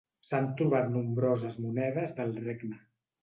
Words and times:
S'han 0.27 0.45
trobat 0.61 0.87
nombroses 0.93 1.59
monedes 1.65 2.17
del 2.21 2.35
regne. 2.49 2.81